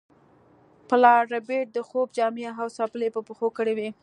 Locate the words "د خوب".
1.73-2.07